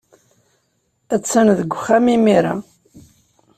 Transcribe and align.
Attan 1.15 1.47
deg 1.57 1.71
uxxam 1.77 2.05
imir-a. 2.15 2.55